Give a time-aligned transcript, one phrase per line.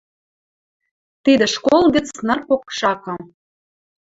[1.23, 3.15] Тидӹ школ гӹц ныр покшакы